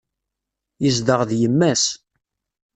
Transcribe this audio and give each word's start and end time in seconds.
Yezdeɣ 0.83 1.21
d 1.29 1.31
yemma-s. 1.41 1.85